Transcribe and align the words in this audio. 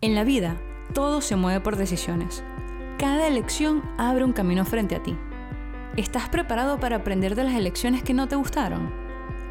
En 0.00 0.14
la 0.14 0.22
vida, 0.22 0.56
todo 0.94 1.20
se 1.20 1.34
mueve 1.34 1.60
por 1.60 1.74
decisiones. 1.74 2.44
Cada 2.98 3.26
elección 3.26 3.82
abre 3.98 4.22
un 4.22 4.32
camino 4.32 4.64
frente 4.64 4.94
a 4.94 5.02
ti. 5.02 5.16
¿Estás 5.96 6.28
preparado 6.28 6.78
para 6.78 6.94
aprender 6.94 7.34
de 7.34 7.42
las 7.42 7.54
elecciones 7.54 8.04
que 8.04 8.14
no 8.14 8.28
te 8.28 8.36
gustaron? 8.36 8.92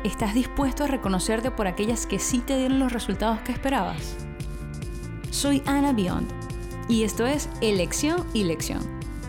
¿Estás 0.06 0.34
dispuesto 0.34 0.86
a 0.86 0.88
reconocerte 0.88 1.52
por 1.52 1.68
aquellas 1.68 2.06
que 2.06 2.18
sí 2.18 2.40
te 2.40 2.56
dieron 2.56 2.80
los 2.80 2.94
resultados 2.94 3.42
que 3.42 3.52
esperabas? 3.52 4.16
Soy 5.32 5.62
Ana 5.66 5.92
Beyond 5.92 6.32
y 6.88 7.04
esto 7.04 7.28
es 7.28 7.50
Elección 7.60 8.26
y 8.34 8.46
Lección, 8.46 8.80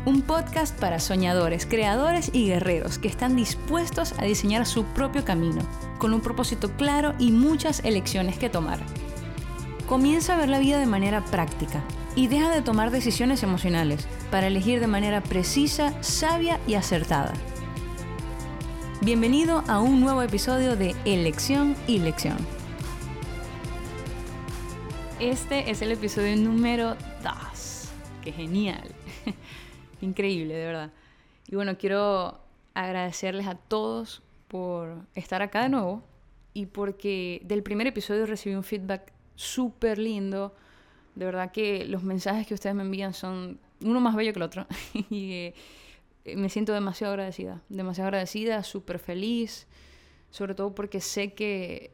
un 0.04 0.22
podcast 0.22 0.78
para 0.78 1.00
soñadores, 1.00 1.66
creadores 1.66 2.30
y 2.32 2.46
guerreros 2.46 2.98
que 2.98 3.08
están 3.08 3.34
dispuestos 3.34 4.14
a 4.18 4.24
diseñar 4.24 4.66
su 4.66 4.84
propio 4.84 5.24
camino, 5.24 5.62
con 5.98 6.14
un 6.14 6.20
propósito 6.20 6.70
claro 6.76 7.14
y 7.18 7.32
muchas 7.32 7.80
elecciones 7.84 8.38
que 8.38 8.50
tomar. 8.50 8.78
Comienza 9.88 10.34
a 10.34 10.36
ver 10.36 10.50
la 10.50 10.58
vida 10.58 10.78
de 10.78 10.84
manera 10.84 11.24
práctica 11.24 11.82
y 12.14 12.26
deja 12.26 12.50
de 12.50 12.60
tomar 12.60 12.90
decisiones 12.90 13.42
emocionales 13.42 14.06
para 14.30 14.48
elegir 14.48 14.80
de 14.80 14.86
manera 14.86 15.22
precisa, 15.22 16.02
sabia 16.02 16.60
y 16.66 16.74
acertada. 16.74 17.32
Bienvenido 19.00 19.64
a 19.66 19.80
un 19.80 20.02
nuevo 20.02 20.20
episodio 20.20 20.76
de 20.76 20.94
Elección 21.06 21.74
y 21.86 22.00
Lección. 22.00 22.36
Este 25.20 25.70
es 25.70 25.80
el 25.80 25.92
episodio 25.92 26.36
número 26.36 26.94
2. 27.22 27.88
¡Qué 28.22 28.32
genial! 28.32 28.94
Increíble, 30.02 30.52
de 30.52 30.66
verdad. 30.66 30.92
Y 31.46 31.56
bueno, 31.56 31.78
quiero 31.78 32.38
agradecerles 32.74 33.46
a 33.46 33.54
todos 33.54 34.22
por 34.48 35.06
estar 35.14 35.40
acá 35.40 35.62
de 35.62 35.70
nuevo 35.70 36.02
y 36.52 36.66
porque 36.66 37.40
del 37.46 37.62
primer 37.62 37.86
episodio 37.86 38.26
recibí 38.26 38.54
un 38.54 38.64
feedback 38.64 39.16
súper 39.38 39.98
lindo. 39.98 40.54
De 41.14 41.24
verdad 41.24 41.52
que 41.52 41.84
los 41.84 42.02
mensajes 42.02 42.46
que 42.46 42.54
ustedes 42.54 42.74
me 42.74 42.82
envían 42.82 43.14
son 43.14 43.60
uno 43.80 44.00
más 44.00 44.16
bello 44.16 44.32
que 44.32 44.40
el 44.40 44.42
otro. 44.42 44.66
y 45.10 45.32
eh, 46.24 46.36
me 46.36 46.48
siento 46.48 46.72
demasiado 46.72 47.12
agradecida, 47.12 47.62
demasiado 47.68 48.08
agradecida, 48.08 48.62
súper 48.64 48.98
feliz, 48.98 49.66
sobre 50.30 50.54
todo 50.54 50.74
porque 50.74 51.00
sé 51.00 51.32
que, 51.34 51.92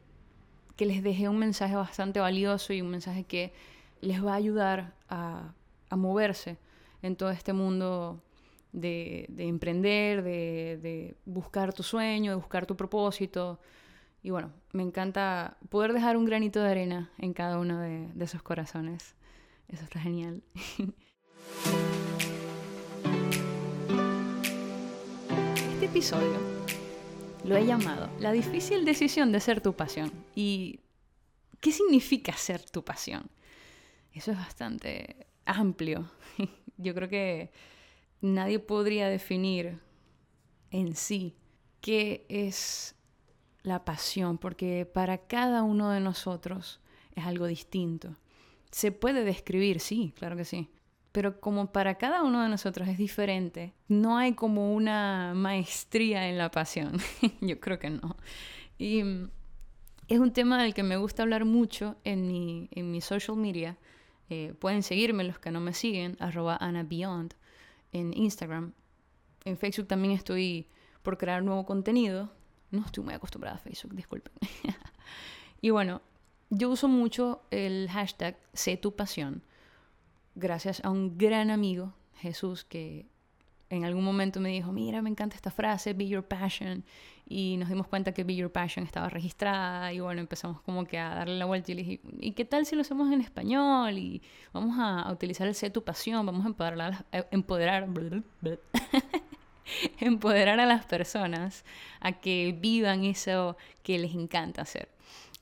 que 0.75 0.85
les 0.85 1.03
dejé 1.03 1.29
un 1.29 1.37
mensaje 1.37 1.75
bastante 1.75 2.19
valioso 2.19 2.73
y 2.73 2.81
un 2.81 2.89
mensaje 2.89 3.23
que 3.23 3.53
les 4.01 4.23
va 4.25 4.33
a 4.33 4.35
ayudar 4.35 4.93
a, 5.07 5.53
a 5.89 5.95
moverse 5.95 6.57
en 7.03 7.15
todo 7.15 7.29
este 7.29 7.53
mundo 7.53 8.21
de, 8.73 9.27
de 9.29 9.47
emprender, 9.47 10.23
de, 10.23 10.79
de 10.81 11.15
buscar 11.25 11.73
tu 11.73 11.83
sueño, 11.83 12.31
de 12.31 12.35
buscar 12.35 12.65
tu 12.65 12.75
propósito, 12.75 13.59
y 14.25 14.31
bueno, 14.31 14.51
me 14.71 14.81
encanta 14.81 15.55
poder 15.69 15.93
dejar 15.93 16.17
un 16.17 16.25
granito 16.25 16.59
de 16.59 16.71
arena 16.71 17.11
en 17.19 17.31
cada 17.31 17.59
uno 17.59 17.79
de, 17.79 18.09
esos 18.19 18.41
corazones. 18.41 19.13
Eso 19.67 19.83
está 19.83 19.99
genial. 19.99 20.41
Este 25.73 25.85
episodio 25.85 26.39
lo 27.43 27.55
he 27.55 27.67
llamado 27.67 28.09
La 28.19 28.31
difícil 28.31 28.83
decisión 28.83 29.31
de 29.31 29.39
ser 29.39 29.61
tu 29.61 29.75
pasión. 29.75 30.11
¿Y 30.33 30.79
qué 31.61 31.71
significa 31.71 32.33
ser 32.33 32.67
tu 32.67 32.83
pasión? 32.83 33.29
Eso 34.11 34.31
es 34.31 34.37
bastante 34.37 35.27
amplio. 35.45 36.09
Yo 36.77 36.95
creo 36.95 37.09
que 37.09 37.51
nadie 38.21 38.57
podría 38.57 39.07
definir 39.07 39.79
en 40.71 40.95
sí 40.95 41.35
qué 41.81 42.25
es 42.27 42.95
la 43.65 43.83
pasión, 43.83 44.37
porque 44.37 44.85
para 44.85 45.17
cada 45.17 45.63
uno 45.63 45.89
de 45.89 45.99
nosotros 45.99 46.79
es 47.15 47.25
algo 47.25 47.47
distinto. 47.47 48.15
Se 48.71 48.91
puede 48.91 49.23
describir, 49.23 49.79
sí, 49.79 50.13
claro 50.17 50.35
que 50.35 50.45
sí, 50.45 50.69
pero 51.11 51.39
como 51.39 51.71
para 51.71 51.95
cada 51.95 52.23
uno 52.23 52.43
de 52.43 52.49
nosotros 52.49 52.87
es 52.87 52.97
diferente, 52.97 53.73
no 53.87 54.17
hay 54.17 54.33
como 54.33 54.73
una 54.73 55.33
maestría 55.33 56.29
en 56.29 56.37
la 56.37 56.51
pasión. 56.51 56.97
Yo 57.41 57.59
creo 57.59 57.79
que 57.79 57.89
no. 57.89 58.17
Y 58.77 59.03
mm, 59.03 59.29
es 60.07 60.19
un 60.19 60.33
tema 60.33 60.61
del 60.61 60.73
que 60.73 60.83
me 60.83 60.97
gusta 60.97 61.23
hablar 61.23 61.45
mucho 61.45 61.95
en 62.03 62.27
mi, 62.27 62.67
en 62.71 62.91
mi 62.91 63.01
social 63.01 63.37
media. 63.37 63.77
Eh, 64.29 64.53
pueden 64.59 64.83
seguirme 64.83 65.23
los 65.23 65.39
que 65.39 65.51
no 65.51 65.61
me 65.61 65.73
siguen, 65.73 66.17
arroba 66.19 66.57
AnaBeyond 66.59 67.33
en 67.93 68.11
Instagram. 68.13 68.73
En 69.45 69.57
Facebook 69.57 69.87
también 69.87 70.13
estoy 70.13 70.67
por 71.01 71.17
crear 71.17 71.43
nuevo 71.43 71.65
contenido. 71.65 72.31
No 72.75 72.85
estoy 72.85 73.03
muy 73.03 73.13
acostumbrada 73.13 73.57
a 73.57 73.59
Facebook, 73.59 73.95
disculpen. 73.95 74.33
y 75.61 75.69
bueno, 75.69 76.01
yo 76.49 76.69
uso 76.69 76.87
mucho 76.87 77.41
el 77.51 77.89
hashtag 77.89 78.37
sé 78.53 78.77
tu 78.77 78.95
pasión, 78.95 79.41
gracias 80.35 80.83
a 80.83 80.89
un 80.89 81.17
gran 81.17 81.49
amigo, 81.49 81.93
Jesús, 82.19 82.63
que 82.63 83.07
en 83.69 83.83
algún 83.83 84.03
momento 84.03 84.39
me 84.39 84.49
dijo, 84.49 84.71
mira, 84.71 85.01
me 85.01 85.09
encanta 85.09 85.35
esta 85.35 85.51
frase, 85.51 85.93
be 85.93 86.07
your 86.07 86.23
passion. 86.23 86.83
Y 87.27 87.57
nos 87.57 87.69
dimos 87.69 87.87
cuenta 87.87 88.13
que 88.13 88.23
be 88.23 88.35
your 88.35 88.51
passion 88.51 88.85
estaba 88.85 89.09
registrada 89.09 89.91
y 89.91 89.99
bueno, 89.99 90.21
empezamos 90.21 90.61
como 90.61 90.85
que 90.85 90.99
a 90.99 91.15
darle 91.15 91.37
la 91.37 91.45
vuelta 91.45 91.71
y 91.71 91.75
le 91.75 91.83
dije, 91.83 92.01
¿y 92.19 92.33
qué 92.33 92.45
tal 92.45 92.67
si 92.67 92.75
lo 92.75 92.81
hacemos 92.81 93.11
en 93.11 93.21
español? 93.21 93.97
Y 93.97 94.21
vamos 94.53 94.75
a, 94.79 95.11
utilizar 95.11 95.47
el 95.47 95.55
sé 95.55 95.71
tu 95.71 95.83
pasión, 95.83 96.23
vamos 96.25 96.45
a 96.45 96.49
empoderar, 96.49 97.05
empoderar 97.31 97.87
empoderar 99.99 100.59
a 100.59 100.65
las 100.65 100.85
personas 100.85 101.63
a 101.99 102.13
que 102.13 102.55
vivan 102.57 103.03
eso 103.03 103.57
que 103.83 103.99
les 103.99 104.13
encanta 104.13 104.61
hacer. 104.61 104.89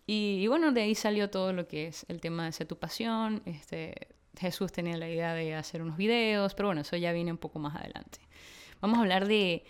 Y, 0.06 0.48
bueno, 0.48 0.72
de 0.72 0.82
ahí 0.82 0.96
salió 0.96 1.30
todo 1.30 1.54
lo 1.54 1.68
que 1.68 1.88
es 1.88 2.06
el 2.10 2.20
tema 2.20 2.46
de 2.46 2.52
ser 2.52 2.68
tu 2.68 2.78
pasión. 2.78 3.42
Este, 3.46 4.08
Jesús 4.38 4.72
tenía 4.72 4.98
la 4.98 5.10
idea 5.10 5.34
de 5.34 5.56
hacer 5.56 5.82
unos 5.82 5.98
videos, 5.98 6.54
pero 6.56 6.68
bueno, 6.68 6.82
eso 6.82 6.98
ya 6.98 7.14
viene 7.14 7.32
un 7.32 7.38
poco 7.38 7.60
más 7.60 7.76
adelante. 7.76 8.20
Vamos 8.82 8.98
a 8.98 9.02
hablar 9.02 9.28
de, 9.28 9.64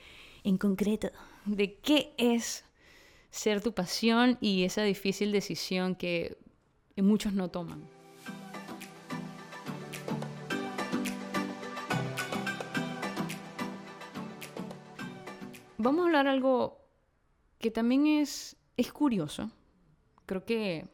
en 0.43 0.57
concreto, 0.57 1.11
de 1.45 1.75
qué 1.75 2.13
es 2.17 2.65
ser 3.29 3.61
tu 3.61 3.73
pasión 3.73 4.37
y 4.41 4.63
esa 4.63 4.83
difícil 4.83 5.31
decisión 5.31 5.95
que 5.95 6.37
muchos 6.97 7.33
no 7.33 7.49
toman. 7.49 7.92
Vamos 15.83 16.03
a 16.03 16.05
hablar 16.05 16.27
algo 16.27 16.79
que 17.59 17.69
también 17.69 18.07
es, 18.07 18.55
es 18.77 18.93
curioso. 18.93 19.51
Creo 20.25 20.45
que 20.45 20.87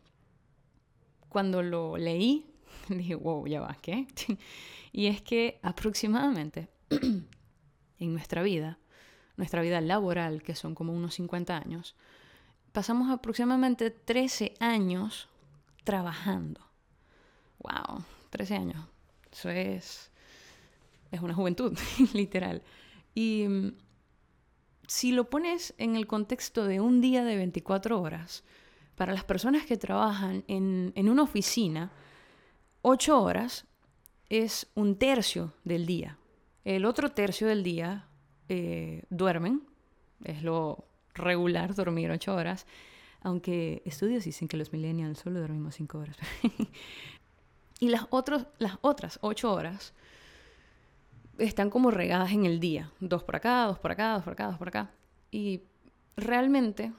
cuando 1.30 1.62
lo 1.62 1.96
leí, 1.96 2.52
dije, 2.90 3.14
wow, 3.14 3.46
ya 3.46 3.62
va, 3.62 3.78
¿qué? 3.84 4.08
y 4.92 5.06
es 5.06 5.22
que 5.22 5.60
aproximadamente 5.62 6.70
en 6.90 8.14
nuestra 8.14 8.42
vida, 8.42 8.80
nuestra 9.38 9.62
vida 9.62 9.80
laboral, 9.80 10.42
que 10.42 10.56
son 10.56 10.74
como 10.74 10.92
unos 10.92 11.14
50 11.14 11.56
años, 11.56 11.96
pasamos 12.72 13.12
aproximadamente 13.12 13.92
13 13.92 14.56
años 14.60 15.30
trabajando. 15.84 16.62
Wow, 17.60 18.04
13 18.32 18.56
años. 18.56 18.88
Eso 19.32 19.52
es, 19.52 20.10
es 21.12 21.22
una 21.22 21.36
juventud, 21.36 21.78
literal. 22.16 22.64
Y 23.14 23.76
si 24.90 25.12
lo 25.12 25.30
pones 25.30 25.76
en 25.78 25.96
el 25.96 26.08
contexto 26.08 26.66
de 26.66 26.82
un 26.82 27.00
día 27.00 27.24
de 27.24 27.36
24 27.38 28.02
horas, 28.02 28.44
para 28.96 29.14
las 29.14 29.24
personas 29.24 29.68
que 29.68 29.78
trabajan 29.78 30.44
en, 30.48 31.08
una 31.08 31.22
oficina, 31.22 31.92
8 32.82 33.22
horas 33.22 33.68
es 34.30 34.66
un 34.74 34.96
tercio 34.96 35.54
del 35.64 35.86
día. 35.86 36.18
El 36.66 36.86
otro 36.86 37.12
tercio 37.12 37.48
del 37.48 37.62
día 37.62 38.08
eh, 38.50 39.04
duermen, 39.12 39.62
es 40.24 40.42
lo 40.42 40.86
regular 41.14 41.76
dormir 41.76 42.10
8 42.10 42.34
horas, 42.34 42.66
aunque 43.22 43.84
estudios 43.86 44.24
dicen 44.24 44.48
que 44.48 44.58
los 44.58 44.74
millennials 44.74 45.20
solo 45.20 45.40
dormimos 45.40 45.76
5 45.76 46.00
horas. 46.00 46.18
y 47.80 47.90
las, 47.90 48.08
las 48.58 48.80
otras 48.82 49.20
8 49.22 49.54
horas 49.54 49.94
están 51.40 51.70
como 51.70 51.92
regadas 51.92 52.32
en 52.32 52.46
el 52.46 52.60
día, 52.60 52.92
dos 53.00 53.24
por 53.24 53.36
acá, 53.36 53.66
dos 53.66 53.80
por 53.80 53.92
acá, 53.92 54.14
dos 54.14 54.24
por 54.24 54.34
acá, 54.34 54.48
dos 54.48 54.58
por 54.58 54.68
acá. 54.68 54.92
Y 55.32 55.62
realmente 56.16 56.92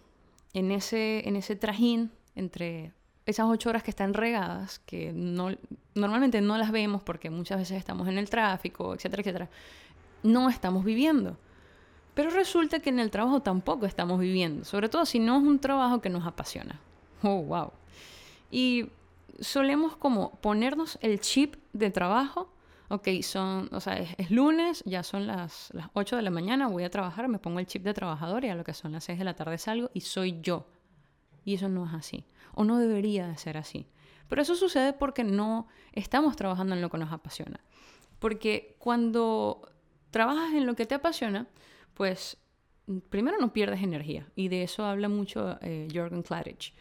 en 0.52 0.70
ese, 0.70 1.28
en 1.28 1.36
ese 1.36 1.56
trajín 1.56 2.10
entre 2.34 2.92
esas 3.26 3.46
ocho 3.46 3.68
horas 3.68 3.82
que 3.82 3.90
están 3.90 4.14
regadas, 4.14 4.80
que 4.80 5.12
no, 5.12 5.50
normalmente 5.94 6.40
no 6.40 6.56
las 6.58 6.72
vemos 6.72 7.02
porque 7.02 7.30
muchas 7.30 7.58
veces 7.58 7.78
estamos 7.78 8.08
en 8.08 8.18
el 8.18 8.28
tráfico, 8.28 8.94
etcétera, 8.94 9.20
etcétera, 9.22 9.50
no 10.22 10.48
estamos 10.48 10.84
viviendo. 10.84 11.36
Pero 12.14 12.30
resulta 12.30 12.80
que 12.80 12.90
en 12.90 12.98
el 12.98 13.10
trabajo 13.10 13.40
tampoco 13.40 13.86
estamos 13.86 14.18
viviendo, 14.18 14.64
sobre 14.64 14.88
todo 14.88 15.06
si 15.06 15.18
no 15.20 15.36
es 15.38 15.42
un 15.42 15.60
trabajo 15.60 16.00
que 16.00 16.10
nos 16.10 16.26
apasiona. 16.26 16.80
Oh, 17.22 17.42
wow. 17.42 17.72
Y 18.50 18.88
solemos 19.38 19.96
como 19.96 20.32
ponernos 20.40 20.98
el 21.02 21.20
chip 21.20 21.56
de 21.72 21.90
trabajo 21.90 22.52
ok, 22.90 23.08
son, 23.22 23.68
o 23.72 23.80
sea, 23.80 23.98
es, 23.98 24.30
lunes, 24.30 24.82
ya 24.84 25.04
son 25.04 25.26
las, 25.26 25.70
las 25.72 25.88
8 25.94 26.16
de 26.16 26.22
la 26.22 26.30
mañana, 26.30 26.66
voy 26.66 26.82
a 26.82 26.90
trabajar, 26.90 27.28
me 27.28 27.38
pongo 27.38 27.60
el 27.60 27.66
chip 27.66 27.84
de 27.84 27.94
trabajador 27.94 28.44
y 28.44 28.48
a 28.48 28.56
lo 28.56 28.64
que 28.64 28.74
son 28.74 28.92
las 28.92 29.04
6 29.04 29.18
de 29.18 29.24
la 29.24 29.34
tarde 29.34 29.58
salgo 29.58 29.90
y 29.94 30.00
soy 30.00 30.40
yo. 30.42 30.66
Y 31.44 31.54
eso 31.54 31.68
no 31.68 31.86
es 31.86 31.94
así, 31.94 32.24
o 32.52 32.64
no 32.64 32.78
debería 32.78 33.28
de 33.28 33.36
ser 33.36 33.56
así. 33.56 33.86
Pero 34.28 34.42
eso 34.42 34.56
sucede 34.56 34.92
porque 34.92 35.22
no 35.22 35.68
estamos 35.92 36.34
trabajando 36.34 36.74
en 36.74 36.82
lo 36.82 36.90
que 36.90 36.98
nos 36.98 37.12
apasiona. 37.12 37.60
Porque 38.18 38.76
cuando 38.78 39.62
trabajas 40.10 40.52
en 40.52 40.66
lo 40.66 40.74
que 40.74 40.84
te 40.84 40.96
apasiona, 40.96 41.46
pues 41.94 42.38
primero 43.08 43.38
no 43.38 43.52
pierdes 43.52 43.82
energía. 43.82 44.26
Y 44.34 44.48
de 44.48 44.64
eso 44.64 44.84
habla 44.84 45.08
mucho 45.08 45.58
eh, 45.62 45.86
Jorgen 45.94 46.22
Klarich. 46.22 46.74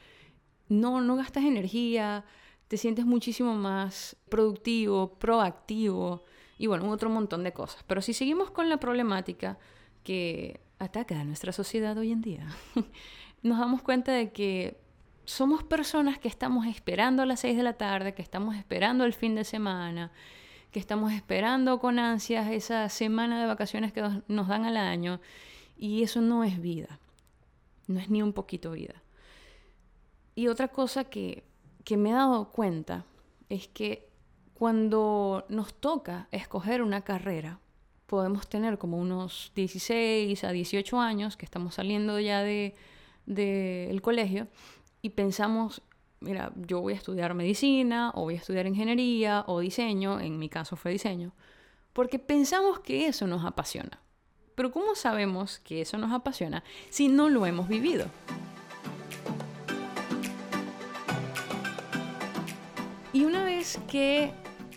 No, 0.70 1.02
no 1.02 1.16
gastas 1.16 1.44
energía, 1.44 2.26
te 2.70 2.78
sientes 2.78 3.06
muchísimo 3.06 3.56
más 3.56 4.16
productivo, 4.30 5.16
proactivo 5.16 6.24
y 6.60 6.68
bueno, 6.68 6.90
otro 6.92 7.10
montón 7.10 7.44
de 7.44 7.52
cosas. 7.52 7.84
Pero 7.88 8.02
si 8.02 8.14
seguimos 8.14 8.52
con 8.52 8.70
la 8.70 8.78
problemática 8.78 9.58
que 10.04 10.62
ataca 10.78 11.20
a 11.20 11.24
nuestra 11.24 11.52
sociedad 11.52 11.98
hoy 11.98 12.12
en 12.12 12.22
día, 12.22 12.48
nos 13.42 13.58
damos 13.58 13.82
cuenta 13.82 14.12
de 14.12 14.32
que 14.32 14.80
somos 15.26 15.64
personas 15.64 16.20
que 16.20 16.28
estamos 16.28 16.68
esperando 16.68 17.24
a 17.24 17.26
las 17.26 17.40
6 17.40 17.58
de 17.58 17.64
la 17.64 17.74
tarde, 17.74 18.14
que 18.14 18.22
estamos 18.22 18.56
esperando 18.56 19.04
el 19.04 19.14
fin 19.14 19.34
de 19.34 19.46
semana, 19.46 20.12
que 20.72 20.80
estamos 20.80 21.12
esperando 21.12 21.80
con 21.80 21.98
ansias 21.98 22.52
esa 22.52 22.88
semana 22.90 23.42
de 23.42 23.48
vacaciones 23.48 23.94
que 23.94 24.08
nos 24.28 24.48
dan 24.48 24.66
al 24.66 24.78
año. 24.78 25.20
Y 25.76 26.04
eso 26.04 26.22
no 26.22 26.44
es 26.44 26.62
vida. 26.62 27.00
No 27.88 28.00
es 28.00 28.12
ni 28.12 28.22
un 28.22 28.34
poquito 28.34 28.72
vida. 28.74 29.02
Y 30.36 30.48
otra 30.50 30.68
cosa 30.68 31.06
que, 31.06 31.49
que 31.90 31.98
me 31.98 32.12
he 32.12 32.14
dado 32.14 32.52
cuenta 32.52 33.04
es 33.50 33.68
que 33.68 34.08
cuando 34.54 35.48
nos 35.50 35.74
toca 35.74 36.28
escoger 36.32 36.84
una 36.84 37.02
carrera, 37.02 37.62
podemos 38.06 38.48
tener 38.48 38.78
como 38.78 39.00
unos 39.00 39.52
16 39.56 40.44
a 40.44 40.52
18 40.52 41.00
años, 41.00 41.36
que 41.36 41.46
estamos 41.46 41.74
saliendo 41.74 42.20
ya 42.20 42.44
del 42.44 42.76
de, 43.26 44.00
colegio, 44.04 44.48
y 45.02 45.10
pensamos, 45.10 45.82
mira, 46.20 46.54
yo 46.58 46.80
voy 46.80 46.94
a 46.94 46.98
estudiar 46.98 47.34
medicina, 47.34 48.12
o 48.14 48.22
voy 48.22 48.36
a 48.36 48.38
estudiar 48.38 48.68
ingeniería, 48.68 49.44
o 49.48 49.60
diseño, 49.60 50.20
en 50.20 50.38
mi 50.38 50.48
caso 50.48 50.76
fue 50.76 50.92
diseño, 50.92 51.34
porque 51.94 52.20
pensamos 52.20 52.82
que 52.82 53.08
eso 53.08 53.26
nos 53.26 53.44
apasiona. 53.44 54.00
Pero 54.54 54.72
¿cómo 54.72 54.94
sabemos 54.94 55.58
que 55.58 55.82
eso 55.82 55.98
nos 55.98 56.12
apasiona 56.12 56.64
si 56.92 57.08
no 57.08 57.30
lo 57.30 57.48
hemos 57.48 57.68
vivido? 57.68 58.06
Y 63.12 63.26
una 63.26 63.44
vez 63.44 63.80
que 63.90 64.32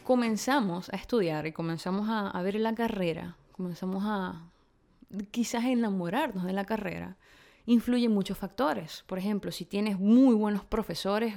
comenzamos 0.04 0.88
a 0.88 0.96
estudiar 0.96 1.46
y 1.46 1.52
comenzamos 1.52 2.08
a, 2.08 2.40
ver 2.40 2.54
la 2.54 2.74
carrera, 2.74 3.36
comenzamos 3.52 4.04
a 4.06 4.50
quizás 5.30 5.64
enamorarnos 5.64 6.44
de 6.44 6.54
la 6.54 6.64
carrera, 6.64 7.18
influyen 7.66 8.10
muchos 8.10 8.38
factores. 8.38 9.04
Por 9.06 9.18
ejemplo, 9.18 9.52
si 9.52 9.66
tienes 9.66 9.98
muy 9.98 10.34
buenos 10.34 10.64
profesores, 10.64 11.34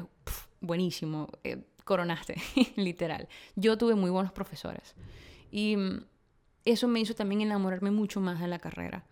buenísimo, 0.62 1.28
eh, 1.44 1.66
coronaste, 1.84 2.36
literal. 2.78 3.28
Yo 3.58 3.78
tuve 3.78 3.96
muy 3.96 4.10
buenos 4.10 4.32
profesores. 4.32 4.96
Y 5.52 5.76
mm, 5.76 6.06
eso 6.64 6.88
me 6.88 7.02
hizo 7.02 7.14
también 7.14 7.42
enamorarme 7.42 7.92
mucho 7.92 8.22
más 8.22 8.40
de 8.40 8.48
la 8.48 8.60
carrera. 8.60 9.06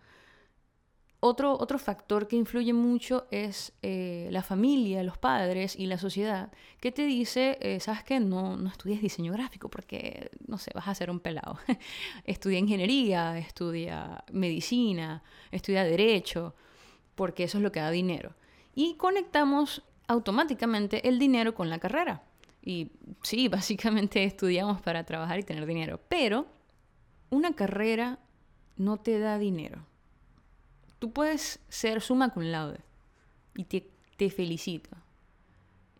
Otro, 1.26 1.56
otro 1.58 1.78
factor 1.78 2.28
que 2.28 2.36
influye 2.36 2.74
mucho 2.74 3.26
es 3.30 3.72
eh, 3.80 4.28
la 4.30 4.42
familia, 4.42 5.02
los 5.02 5.16
padres 5.16 5.74
y 5.74 5.86
la 5.86 5.96
sociedad, 5.96 6.52
que 6.80 6.92
te 6.92 7.06
dice, 7.06 7.56
eh, 7.62 7.80
sabes 7.80 8.04
que 8.04 8.20
no, 8.20 8.58
no 8.58 8.68
estudies 8.68 9.00
diseño 9.00 9.32
gráfico 9.32 9.70
porque, 9.70 10.30
no 10.46 10.58
sé, 10.58 10.70
vas 10.74 10.86
a 10.86 10.94
ser 10.94 11.10
un 11.10 11.20
pelado. 11.20 11.58
estudia 12.26 12.58
ingeniería, 12.58 13.38
estudia 13.38 14.22
medicina, 14.32 15.22
estudia 15.50 15.82
derecho, 15.84 16.54
porque 17.14 17.44
eso 17.44 17.56
es 17.56 17.64
lo 17.64 17.72
que 17.72 17.80
da 17.80 17.90
dinero. 17.90 18.34
Y 18.74 18.96
conectamos 18.96 19.82
automáticamente 20.06 21.08
el 21.08 21.18
dinero 21.18 21.54
con 21.54 21.70
la 21.70 21.78
carrera. 21.78 22.22
Y 22.60 22.90
sí, 23.22 23.48
básicamente 23.58 24.24
estudiamos 24.24 24.82
para 24.82 25.04
trabajar 25.04 25.38
y 25.38 25.42
tener 25.42 25.64
dinero, 25.64 26.02
pero 26.06 26.44
una 27.30 27.54
carrera 27.54 28.18
no 28.76 28.98
te 28.98 29.18
da 29.18 29.38
dinero 29.38 29.86
Tú 31.04 31.12
puedes 31.12 31.60
ser 31.68 32.00
suma 32.00 32.30
cum 32.30 32.44
laude 32.44 32.80
y 33.54 33.64
te, 33.64 33.90
te 34.16 34.30
felicito. 34.30 34.88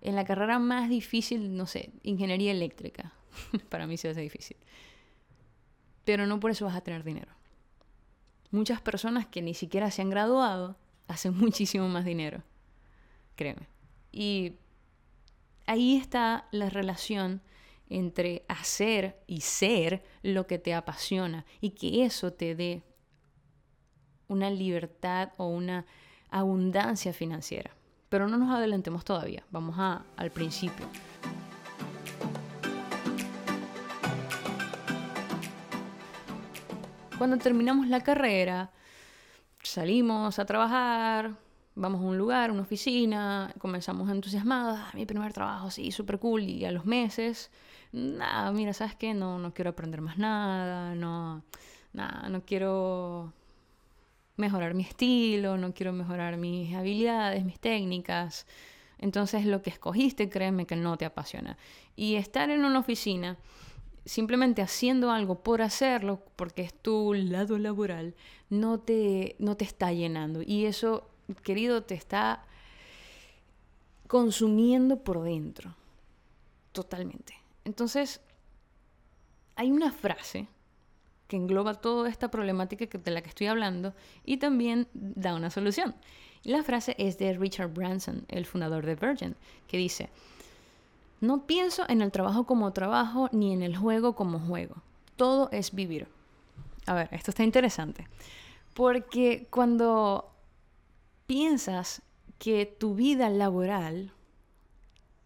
En 0.00 0.14
la 0.14 0.24
carrera 0.24 0.58
más 0.58 0.88
difícil, 0.88 1.58
no 1.58 1.66
sé, 1.66 1.92
ingeniería 2.04 2.52
eléctrica. 2.52 3.12
Para 3.68 3.86
mí 3.86 3.98
se 3.98 4.08
hace 4.08 4.22
difícil. 4.22 4.56
Pero 6.06 6.26
no 6.26 6.40
por 6.40 6.52
eso 6.52 6.64
vas 6.64 6.74
a 6.74 6.80
tener 6.80 7.04
dinero. 7.04 7.30
Muchas 8.50 8.80
personas 8.80 9.26
que 9.26 9.42
ni 9.42 9.52
siquiera 9.52 9.90
se 9.90 10.00
han 10.00 10.08
graduado 10.08 10.78
hacen 11.06 11.34
muchísimo 11.36 11.86
más 11.86 12.06
dinero. 12.06 12.42
Créeme. 13.36 13.68
Y 14.10 14.54
ahí 15.66 15.98
está 15.98 16.48
la 16.50 16.70
relación 16.70 17.42
entre 17.90 18.46
hacer 18.48 19.20
y 19.26 19.42
ser 19.42 20.02
lo 20.22 20.46
que 20.46 20.58
te 20.58 20.72
apasiona 20.72 21.44
y 21.60 21.72
que 21.72 22.06
eso 22.06 22.32
te 22.32 22.54
dé 22.54 22.84
una 24.34 24.50
libertad 24.50 25.30
o 25.38 25.46
una 25.46 25.86
abundancia 26.30 27.12
financiera. 27.12 27.70
Pero 28.08 28.28
no 28.28 28.36
nos 28.36 28.54
adelantemos 28.54 29.04
todavía, 29.04 29.44
vamos 29.50 29.76
al 29.78 30.30
principio. 30.30 30.86
Cuando 37.16 37.38
terminamos 37.38 37.88
la 37.88 38.02
carrera, 38.02 38.70
salimos 39.62 40.38
a 40.38 40.44
trabajar, 40.44 41.36
vamos 41.74 42.00
a 42.00 42.04
un 42.04 42.18
lugar, 42.18 42.50
una 42.50 42.62
oficina, 42.62 43.52
comenzamos 43.58 44.10
entusiasmados, 44.10 44.78
ah, 44.78 44.90
mi 44.94 45.06
primer 45.06 45.32
trabajo, 45.32 45.70
sí, 45.70 45.90
súper 45.90 46.18
cool, 46.18 46.42
y 46.42 46.64
a 46.64 46.72
los 46.72 46.84
meses, 46.84 47.50
nada, 47.92 48.50
mira, 48.52 48.72
¿sabes 48.72 48.94
qué? 48.96 49.14
No, 49.14 49.38
no 49.38 49.54
quiero 49.54 49.70
aprender 49.70 50.00
más 50.00 50.18
nada, 50.18 50.94
no, 50.94 51.42
nada, 51.92 52.28
no 52.28 52.42
quiero 52.44 53.32
mejorar 54.36 54.74
mi 54.74 54.82
estilo, 54.82 55.56
no 55.56 55.72
quiero 55.74 55.92
mejorar 55.92 56.36
mis 56.36 56.74
habilidades, 56.74 57.44
mis 57.44 57.60
técnicas. 57.60 58.46
Entonces 58.98 59.46
lo 59.46 59.62
que 59.62 59.70
escogiste, 59.70 60.28
créeme 60.28 60.66
que 60.66 60.76
no 60.76 60.96
te 60.96 61.04
apasiona. 61.04 61.56
Y 61.96 62.16
estar 62.16 62.50
en 62.50 62.64
una 62.64 62.78
oficina, 62.78 63.36
simplemente 64.04 64.62
haciendo 64.62 65.10
algo 65.10 65.42
por 65.42 65.62
hacerlo, 65.62 66.22
porque 66.36 66.62
es 66.62 66.74
tu 66.74 67.14
lado 67.14 67.58
laboral, 67.58 68.14
no 68.50 68.80
te, 68.80 69.36
no 69.38 69.56
te 69.56 69.64
está 69.64 69.92
llenando. 69.92 70.42
Y 70.42 70.66
eso, 70.66 71.08
querido, 71.42 71.82
te 71.82 71.94
está 71.94 72.44
consumiendo 74.06 75.02
por 75.02 75.22
dentro. 75.22 75.74
Totalmente. 76.72 77.34
Entonces, 77.64 78.20
hay 79.56 79.70
una 79.70 79.92
frase 79.92 80.48
que 81.28 81.36
engloba 81.36 81.74
toda 81.74 82.08
esta 82.08 82.30
problemática 82.30 82.86
de 82.98 83.10
la 83.10 83.22
que 83.22 83.28
estoy 83.28 83.46
hablando 83.46 83.94
y 84.24 84.36
también 84.36 84.88
da 84.92 85.34
una 85.34 85.50
solución. 85.50 85.94
la 86.44 86.62
frase 86.62 86.94
es 86.98 87.16
de 87.18 87.32
Richard 87.32 87.72
Branson, 87.72 88.26
el 88.28 88.44
fundador 88.44 88.84
de 88.84 88.94
Virgin, 88.94 89.34
que 89.66 89.78
dice, 89.78 90.10
no 91.20 91.46
pienso 91.46 91.84
en 91.88 92.02
el 92.02 92.12
trabajo 92.12 92.44
como 92.44 92.72
trabajo 92.72 93.28
ni 93.32 93.52
en 93.52 93.62
el 93.62 93.76
juego 93.76 94.14
como 94.14 94.38
juego. 94.38 94.76
Todo 95.16 95.48
es 95.52 95.74
vivir. 95.74 96.06
A 96.86 96.94
ver, 96.94 97.08
esto 97.12 97.30
está 97.30 97.44
interesante. 97.44 98.06
Porque 98.74 99.46
cuando 99.48 100.30
piensas 101.26 102.02
que 102.38 102.66
tu 102.66 102.94
vida 102.94 103.30
laboral 103.30 104.12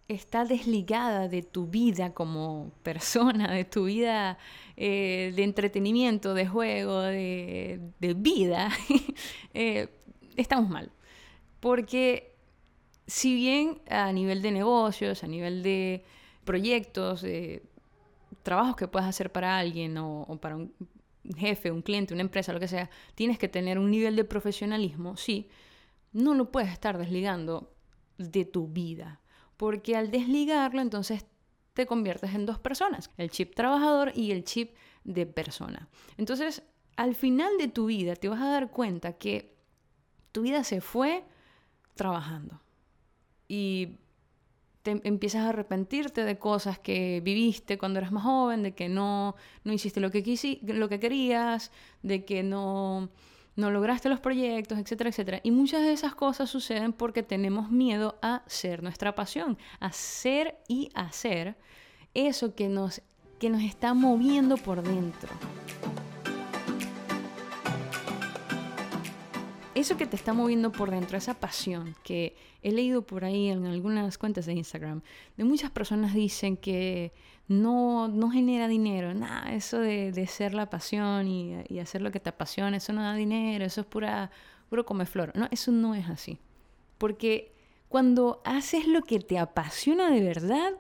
está 0.09 0.47
desligada 0.47 1.29
de 1.29 1.43
tu 1.43 1.67
vida 1.67 2.15
como 2.15 2.73
persona, 2.83 3.53
de 3.53 3.65
tu 3.67 3.85
vida 3.85 4.39
eh, 4.77 5.33
de 5.37 5.45
entretenimiento, 5.45 6.33
de 6.33 6.47
juego, 6.47 7.03
de, 7.03 7.81
vida, 8.17 8.71
eh, 9.55 9.89
estamos 10.37 10.71
mal. 10.71 10.91
Porque 11.61 12.35
si 13.07 13.35
bien 13.35 13.83
a 13.91 14.11
nivel 14.13 14.41
de 14.41 14.51
negocios, 14.53 15.23
a 15.25 15.27
nivel 15.27 15.63
de 15.63 16.05
proyectos, 16.45 17.21
de 17.21 17.63
trabajos 18.43 18.77
que 18.77 18.89
puedas 18.89 19.09
hacer 19.09 19.31
para 19.31 19.59
alguien 19.59 19.99
o, 19.99 20.23
o 20.23 20.37
para 20.39 20.57
un 20.57 20.73
jefe, 21.37 21.71
un 21.71 21.83
cliente, 21.83 22.15
una 22.15 22.23
empresa, 22.23 22.55
lo 22.55 22.61
que 22.61 22.69
sea, 22.69 22.89
tienes 23.15 23.39
que 23.39 23.49
tener 23.49 23.79
un 23.79 23.91
nivel 23.91 24.17
de 24.17 24.25
profesionalismo, 24.25 25.19
sí, 25.19 25.51
no 26.13 26.33
lo 26.33 26.51
puedes 26.51 26.71
estar 26.71 26.97
desligando 26.97 27.75
de 28.17 28.47
tu 28.47 28.69
vida 28.69 29.21
porque 29.59 29.97
al 29.97 30.11
desligarlo 30.11 30.81
entonces 30.81 31.27
te 31.75 31.87
conviertes 31.87 32.35
en 32.35 32.47
dos 32.47 32.59
personas, 32.59 33.11
el 33.19 33.31
chip 33.31 33.55
trabajador 33.55 34.13
y 34.15 34.31
el 34.31 34.45
chip 34.45 34.75
de 35.05 35.27
persona. 35.27 35.89
Entonces, 36.17 36.63
al 36.97 37.15
final 37.15 37.59
de 37.59 37.69
tu 37.69 37.87
vida 37.87 38.17
te 38.17 38.29
vas 38.29 38.41
a 38.41 38.49
dar 38.49 38.71
cuenta 38.71 39.13
que 39.13 39.55
tu 40.33 40.43
vida 40.43 40.65
se 40.65 40.81
fue 40.81 41.25
trabajando 41.95 42.61
y 43.47 43.99
te 44.83 45.01
empiezas 45.05 45.43
a 45.43 45.49
arrepentirte 45.51 46.25
de 46.25 46.39
cosas 46.39 46.79
que 46.79 47.21
viviste 47.21 47.79
cuando 47.79 47.99
eras 47.99 48.13
más 48.13 48.25
joven, 48.25 48.63
de 48.63 48.75
que 48.75 48.89
no, 48.89 49.35
no 49.65 49.73
hiciste 49.73 50.01
lo 50.01 50.11
que, 50.11 50.23
lo 50.63 50.89
que 50.89 51.01
querías, 51.01 51.73
de 52.03 52.25
que 52.25 52.43
no 52.43 53.11
no 53.59 53.73
lograste 53.73 54.09
los 54.09 54.21
proyectos, 54.21 54.79
etcétera, 54.79 55.11
etcétera. 55.11 55.41
Y 55.43 55.51
muchas 55.51 55.83
de 55.83 55.93
esas 55.93 56.15
cosas 56.15 56.49
suceden 56.49 56.93
porque 56.93 57.25
tenemos 57.25 57.73
miedo 57.73 58.17
a 58.23 58.43
ser 58.47 58.85
nuestra 58.85 59.17
pasión, 59.17 59.59
a 59.81 59.91
ser 59.91 60.59
y 60.69 60.91
hacer 60.95 61.57
eso 62.15 62.55
que 62.55 62.69
nos, 62.69 63.03
que 63.41 63.51
nos 63.51 63.63
está 63.63 63.95
moviendo 63.95 64.59
por 64.59 64.81
dentro. 64.83 65.31
Eso 69.79 69.97
que 69.97 70.07
te 70.07 70.17
está 70.17 70.33
moviendo 70.33 70.73
por 70.73 70.91
dentro, 70.91 71.17
esa 71.17 71.35
pasión 71.35 71.95
que 72.03 72.35
he 72.63 72.73
leído 72.73 73.03
por 73.03 73.25
ahí 73.25 73.49
en 73.49 73.65
algunas 73.65 74.19
cuentas 74.19 74.45
de 74.45 74.55
Instagram, 74.55 75.03
de 75.37 75.45
muchas 75.45 75.71
personas 75.71 76.15
dicen 76.15 76.57
que 76.57 77.13
no, 77.47 78.09
no 78.09 78.29
genera 78.29 78.67
dinero. 78.67 79.15
Nada, 79.15 79.55
eso 79.55 79.79
de, 79.79 80.11
de 80.11 80.27
ser 80.27 80.53
la 80.53 80.69
pasión 80.69 81.29
y, 81.29 81.79
hacer 81.79 82.03
lo 82.03 82.11
que 82.11 82.19
te 82.19 82.29
apasiona, 82.29 82.77
eso 82.77 82.93
no 82.93 83.03
da 83.03 83.15
dinero, 83.15 83.65
eso 83.65 83.83
es 83.83 83.87
pura, 83.87 84.33
puro 84.69 84.85
flor. 85.07 85.31
No, 85.37 85.47
eso 85.53 85.71
no 85.71 85.95
es 85.95 86.09
así. 86.09 86.41
Porque 86.99 87.53
cuando 87.89 88.43
haces 88.45 88.89
lo 88.89 89.03
que 89.03 89.21
te 89.21 89.39
apasiona 89.39 90.11
de 90.11 90.23
verdad, 90.25 90.73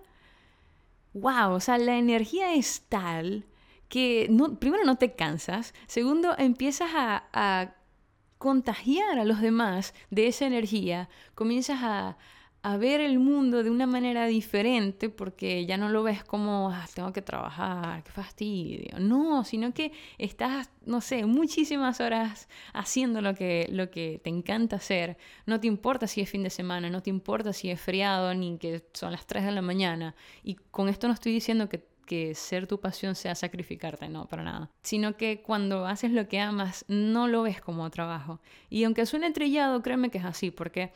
wow, 1.14 1.52
o 1.52 1.60
sea, 1.60 1.78
la 1.78 1.98
energía 1.98 2.52
es 2.54 2.82
tal 2.88 3.46
que 3.88 4.26
no, 4.28 4.58
primero 4.58 4.84
no 4.84 4.96
te 4.96 5.12
cansas, 5.12 5.72
segundo 5.86 6.34
empiezas 6.36 6.90
a 6.92 7.77
contagiar 8.38 9.18
a 9.18 9.24
los 9.24 9.40
demás 9.40 9.94
de 10.10 10.28
esa 10.28 10.46
energía, 10.46 11.08
comienzas 11.34 11.80
a, 11.82 12.16
a 12.62 12.76
ver 12.76 13.00
el 13.00 13.18
mundo 13.18 13.62
de 13.62 13.70
una 13.70 13.86
manera 13.86 14.26
diferente 14.26 15.08
porque 15.08 15.64
ya 15.64 15.76
no 15.76 15.88
lo 15.88 16.02
ves 16.02 16.24
como 16.24 16.70
ah, 16.70 16.86
tengo 16.92 17.12
que 17.12 17.22
trabajar, 17.22 18.02
qué 18.02 18.10
fastidio. 18.10 18.98
No, 18.98 19.44
sino 19.44 19.72
que 19.72 19.92
estás, 20.18 20.70
no 20.84 21.00
sé, 21.00 21.24
muchísimas 21.24 22.00
horas 22.00 22.48
haciendo 22.74 23.20
lo 23.20 23.34
que, 23.34 23.68
lo 23.70 23.90
que 23.90 24.20
te 24.22 24.30
encanta 24.30 24.76
hacer. 24.76 25.16
No 25.46 25.60
te 25.60 25.66
importa 25.66 26.06
si 26.06 26.20
es 26.20 26.30
fin 26.30 26.42
de 26.42 26.50
semana, 26.50 26.90
no 26.90 27.02
te 27.02 27.10
importa 27.10 27.52
si 27.52 27.70
es 27.70 27.80
feriado 27.80 28.34
ni 28.34 28.58
que 28.58 28.84
son 28.92 29.12
las 29.12 29.26
3 29.26 29.44
de 29.44 29.52
la 29.52 29.62
mañana. 29.62 30.14
Y 30.42 30.56
con 30.70 30.88
esto 30.88 31.06
no 31.06 31.14
estoy 31.14 31.32
diciendo 31.32 31.68
que 31.68 31.86
que 32.08 32.34
ser 32.34 32.66
tu 32.66 32.80
pasión 32.80 33.14
sea 33.14 33.34
sacrificarte, 33.34 34.08
no, 34.08 34.26
para 34.26 34.42
nada. 34.42 34.70
Sino 34.82 35.16
que 35.16 35.42
cuando 35.42 35.86
haces 35.86 36.10
lo 36.10 36.26
que 36.26 36.40
amas, 36.40 36.86
no 36.88 37.28
lo 37.28 37.42
ves 37.42 37.60
como 37.60 37.88
trabajo. 37.90 38.40
Y 38.70 38.84
aunque 38.84 39.04
suene 39.06 39.30
trillado, 39.30 39.82
créeme 39.82 40.10
que 40.10 40.18
es 40.18 40.24
así, 40.24 40.50
porque 40.50 40.90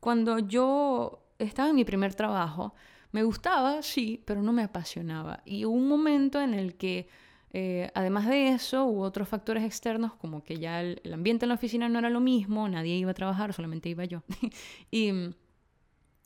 cuando 0.00 0.38
yo 0.38 1.22
estaba 1.38 1.68
en 1.68 1.76
mi 1.76 1.84
primer 1.84 2.14
trabajo, 2.14 2.74
me 3.12 3.22
gustaba, 3.22 3.82
sí, 3.82 4.22
pero 4.24 4.42
no 4.42 4.52
me 4.52 4.62
apasionaba. 4.62 5.42
Y 5.44 5.66
hubo 5.66 5.76
un 5.76 5.86
momento 5.86 6.40
en 6.40 6.54
el 6.54 6.76
que, 6.76 7.08
eh, 7.52 7.90
además 7.94 8.26
de 8.26 8.48
eso, 8.48 8.86
hubo 8.86 9.02
otros 9.02 9.28
factores 9.28 9.64
externos, 9.64 10.14
como 10.14 10.42
que 10.42 10.58
ya 10.58 10.80
el, 10.80 11.12
ambiente 11.12 11.44
en 11.44 11.50
la 11.50 11.56
oficina 11.56 11.88
no 11.88 11.98
era 11.98 12.08
lo 12.08 12.20
mismo, 12.20 12.68
nadie 12.68 12.96
iba 12.96 13.10
a 13.10 13.14
trabajar, 13.14 13.52
solamente 13.52 13.90
iba 13.90 14.04
yo. 14.04 14.22
y 14.90 15.12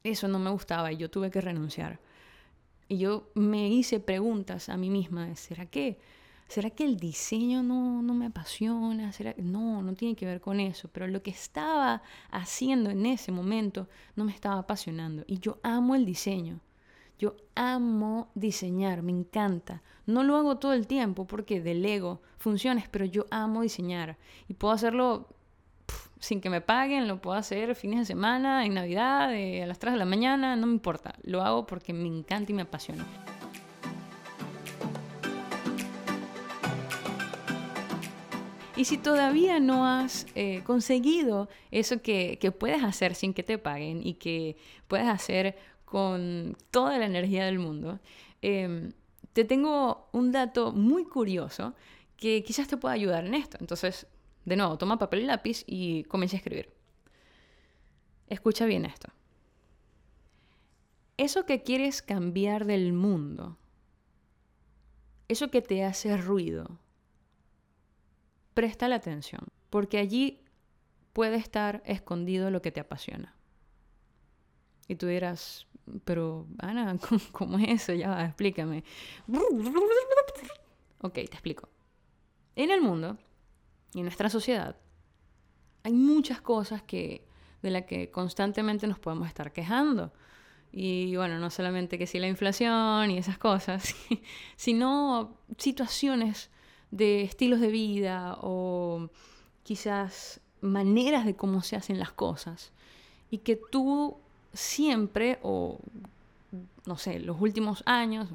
eso 0.05 0.29
no 0.29 0.39
me 0.39 0.51
gustaba 0.51 0.93
y 0.93 0.97
yo 0.97 1.11
tuve 1.11 1.31
que 1.31 1.41
renunciar. 1.41 2.01
Y 2.89 2.99
yo 2.99 3.31
me 3.35 3.69
hice 3.69 4.01
preguntas 4.01 4.69
a 4.69 4.77
mí 4.77 4.91
misma, 4.91 5.35
¿será 5.37 5.67
que 5.67 5.99
¿Será 6.49 6.71
que 6.71 6.85
el 6.85 6.97
diseño 6.97 7.63
no, 7.63 8.01
no 8.01 8.15
me 8.15 8.27
apasiona? 8.27 9.13
¿Será? 9.13 9.35
No, 9.37 9.83
no 9.83 9.93
tiene 9.93 10.17
que 10.17 10.25
ver 10.25 10.41
con 10.41 10.61
eso. 10.61 10.89
Pero 10.91 11.07
lo 11.07 11.23
que 11.23 11.31
estaba 11.31 12.03
haciendo 12.31 12.89
en 12.89 13.05
ese 13.05 13.33
momento 13.33 13.87
no 14.17 14.25
me 14.25 14.33
estaba 14.33 14.59
apasionando. 14.59 15.25
Y 15.27 15.41
yo 15.41 15.59
amo 15.63 15.95
el 15.95 16.07
diseño. 16.07 16.61
Yo 17.19 17.37
amo 17.55 18.31
diseñar, 18.35 19.03
me 19.03 19.13
encanta. 19.13 19.83
No 20.07 20.23
lo 20.23 20.37
hago 20.37 20.57
todo 20.57 20.73
el 20.73 20.87
tiempo 20.87 21.27
porque 21.27 21.61
delego 21.61 22.23
funciones, 22.39 22.89
pero 22.89 23.05
yo 23.05 23.27
amo 23.31 23.61
diseñar. 23.61 24.17
Y 24.49 24.55
puedo 24.55 24.73
hacerlo 24.73 25.29
sin 26.21 26.41
que 26.41 26.51
me 26.51 26.61
paguen, 26.61 27.09
lo 27.09 27.21
puedo 27.21 27.37
hacer 27.37 27.75
fines 27.75 28.01
de 28.01 28.05
semana, 28.05 28.65
en 28.67 28.75
Navidad, 28.75 29.31
a 29.31 29.67
las 29.67 29.79
3 29.79 29.95
de 29.95 29.99
la 29.99 30.05
mañana, 30.05 30.57
no 30.57 30.67
me 30.67 30.73
importa. 30.73 31.15
Lo 31.23 31.43
hago 31.43 31.67
porque 31.67 31.93
me 31.93 32.09
encanta 32.09 32.53
y 32.53 32.55
me 32.55 32.63
apasiona. 32.63 33.07
Y 38.79 38.85
si 38.85 38.97
todavía 38.97 39.59
no 39.59 39.89
has 39.89 40.25
eh, 40.37 40.63
conseguido 40.65 41.49
eso 41.73 42.01
que, 42.01 42.39
puedes 42.57 42.85
hacer 42.85 43.17
sin 43.17 43.35
que 43.35 43.43
te 43.43 43.59
paguen 43.59 44.07
y 44.07 44.15
que 44.15 44.57
puedes 44.87 45.09
hacer 45.09 45.57
con 45.85 46.57
toda 46.71 46.97
la 46.97 47.07
energía 47.07 47.45
del 47.45 47.59
mundo, 47.59 47.99
em, 48.41 48.93
te 49.33 49.45
tengo 49.45 50.09
un 50.13 50.31
dato 50.31 50.71
muy 50.71 51.05
curioso 51.05 51.75
que 52.17 52.45
quizás 52.45 52.69
te 52.69 52.77
pueda 52.77 52.95
ayudar 52.95 53.27
en 53.27 53.35
esto. 53.35 53.57
Entonces, 53.61 54.07
de 54.49 54.57
nuevo, 54.57 54.79
toma 54.79 54.99
papel 54.99 55.21
y 55.21 55.25
lápiz 55.25 55.65
y 55.67 56.05
comienza 56.05 56.37
a 56.37 56.39
escribir. 56.39 56.73
Escucha 58.29 58.67
bien 58.67 58.85
esto. 58.85 59.09
Eso 61.17 61.47
que 61.47 61.63
quieres 61.63 62.03
cambiar 62.03 62.65
del 62.65 62.93
mundo, 62.93 63.57
eso 65.27 65.51
que 65.51 65.63
te 65.63 65.85
hace 65.85 66.17
ruido, 66.17 66.79
presta 68.55 68.89
la 68.89 68.97
atención, 68.97 69.43
porque 69.69 69.99
allí 69.99 70.45
puede 71.13 71.37
estar 71.37 71.83
escondido 71.85 72.51
lo 72.51 72.63
que 72.63 72.71
te 72.71 72.81
apasiona. 72.81 73.35
Y 74.87 74.95
tú 74.95 75.07
dirás, 75.07 75.67
pero 76.05 76.47
Ana, 76.59 76.97
¿cómo, 77.33 77.59
es 77.59 77.83
eso? 77.83 77.93
Ya, 77.93 78.25
explícame. 78.25 78.85
Ok, 81.01 81.15
te 81.15 81.21
explico. 81.23 81.69
En 82.57 82.71
el 82.71 82.81
mundo 82.81 83.19
y 83.95 83.99
en 83.99 84.05
nuestra 84.05 84.31
sociedad 84.31 84.77
hay 85.83 85.93
muchas 85.93 86.41
cosas 86.41 86.83
que, 86.83 87.27
de 87.63 87.71
las 87.71 87.85
que 87.85 88.11
constantemente 88.11 88.87
nos 88.87 88.99
podemos 88.99 89.29
estar 89.29 89.53
quejando. 89.53 90.13
Y 90.71 91.17
bueno, 91.17 91.39
no 91.39 91.51
solamente 91.51 91.99
que 91.99 92.07
si 92.07 92.19
la 92.19 92.29
inflación 92.29 93.11
y 93.11 93.19
esas 93.19 93.39
cosas, 93.39 93.95
sino 94.57 95.39
situaciones 95.57 96.51
de 96.91 97.23
estilos 97.23 97.61
de 97.61 97.69
vida 97.69 98.37
o 98.43 99.11
quizás 99.63 100.41
maneras 100.61 101.25
de 101.25 101.37
cómo 101.37 101.63
se 101.63 101.77
hacen 101.77 101.99
las 101.99 102.13
cosas 102.13 102.73
y 103.31 103.39
que 103.39 103.57
tú 103.57 104.19
siempre 104.53 105.39
o 105.43 105.79
no 106.87 106.97
sé, 106.97 107.21
los 107.21 107.41
últimos 107.41 107.83
años 107.87 108.29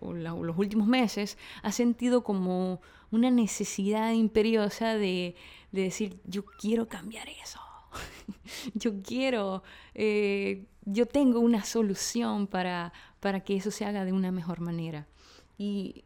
o, 0.00 0.12
los 0.12 0.58
últimos 0.58 0.88
meses 0.88 1.38
has 1.62 1.74
sentido 1.74 2.24
como 2.24 2.80
una 3.10 3.30
necesidad 3.30 4.12
imperiosa 4.12 4.94
de, 4.94 5.36
decir, 5.72 6.20
yo 6.24 6.44
quiero 6.44 6.88
cambiar 6.88 7.28
eso, 7.28 7.60
yo 8.74 9.02
quiero, 9.02 9.62
eh, 9.94 10.66
yo 10.84 11.06
tengo 11.06 11.40
una 11.40 11.64
solución 11.64 12.46
para, 12.46 12.92
para 13.20 13.40
que 13.40 13.56
eso 13.56 13.70
se 13.70 13.84
haga 13.84 14.04
de 14.04 14.12
una 14.12 14.32
mejor 14.32 14.60
manera. 14.60 15.06
Y 15.58 16.04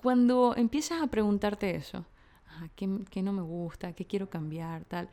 cuando 0.00 0.54
empiezas 0.56 1.02
a 1.02 1.08
preguntarte 1.08 1.74
eso, 1.74 2.06
¿qué, 2.74 3.22
no 3.22 3.32
me 3.32 3.42
gusta? 3.42 3.92
¿Qué 3.92 4.06
quiero 4.06 4.30
cambiar? 4.30 4.84
Tal, 4.84 5.08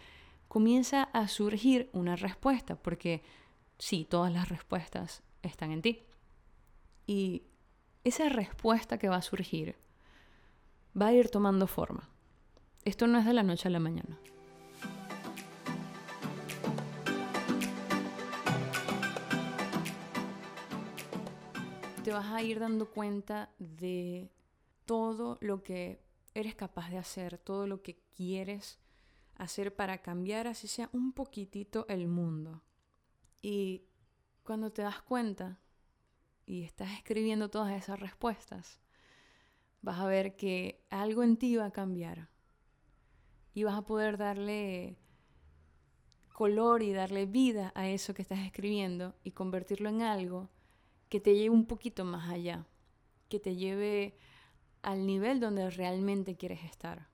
comienza 0.48 1.04
a 1.04 1.28
surgir 1.28 1.90
una 1.94 2.16
respuesta, 2.16 2.76
porque 2.76 3.22
sí, 3.78 4.06
todas 4.10 4.32
las 4.32 4.50
respuestas 4.50 5.24
están 5.42 5.72
en 5.72 5.82
ti. 5.82 6.04
Y 7.06 7.44
esa 8.04 8.30
respuesta 8.30 8.98
que 8.98 9.10
va 9.10 9.18
a 9.18 9.22
surgir 9.22 9.76
va 11.00 11.08
a 11.08 11.14
ir 11.14 11.30
tomando 11.30 11.68
forma. 11.68 12.10
Esto 12.86 13.08
no 13.08 13.20
es 13.20 13.26
de 13.26 13.34
la 13.34 13.44
noche 13.44 13.68
a 13.68 13.72
la 13.72 13.80
mañana. 13.80 14.18
Te 22.04 22.14
vas 22.14 22.28
a 22.28 22.42
ir 22.42 22.60
dando 22.60 22.90
cuenta 22.90 23.50
de 23.60 24.32
todo 24.86 25.38
lo 25.42 25.62
que 25.64 26.02
eres 26.34 26.56
capaz 26.56 26.90
de 26.90 26.98
hacer, 26.98 27.38
todo 27.38 27.68
lo 27.68 27.82
que 27.82 28.00
quieres 28.16 28.80
hacer 29.36 29.76
para 29.76 30.02
cambiar, 30.02 30.48
así 30.48 30.68
sea 30.68 30.90
un 30.94 31.12
poquitito, 31.12 31.86
el 31.90 32.08
mundo. 32.08 32.64
Y 33.42 33.84
cuando 34.48 34.72
te 34.72 34.82
das 34.82 35.02
cuenta 35.02 35.60
y 36.46 36.64
estás 36.64 36.94
escribiendo 36.94 37.50
todas 37.50 37.74
esas 37.74 38.00
respuestas, 38.00 38.80
vas 39.82 40.00
a 40.00 40.06
ver 40.06 40.38
que 40.38 40.86
algo 40.90 41.22
en 41.22 41.36
ti 41.36 41.58
va 41.58 41.66
a 41.66 41.72
cambiar 41.72 42.30
y 43.54 43.66
vas 43.66 43.76
a 43.76 43.82
poder 43.82 44.18
darle 44.18 44.98
color 46.32 46.82
y 46.82 46.94
darle 46.94 47.26
vida 47.26 47.74
a 47.76 47.90
eso 47.90 48.14
que 48.14 48.22
estás 48.22 48.40
escribiendo 48.40 49.16
y 49.22 49.32
convertirlo 49.32 49.90
en 49.90 50.02
algo 50.02 50.50
que 51.10 51.20
te 51.20 51.36
lleve 51.36 51.50
un 51.50 51.66
poquito 51.66 52.06
más 52.06 52.30
allá, 52.30 52.66
que 53.28 53.42
te 53.42 53.58
lleve 53.58 54.18
al 54.82 55.06
nivel 55.06 55.42
donde 55.42 55.70
realmente 55.72 56.38
quieres 56.38 56.64
estar. 56.64 57.10